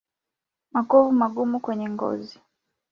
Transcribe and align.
Makovu 0.73 1.11
magumu 1.11 1.59
kwenye 1.59 1.89
ngozi 1.89 2.39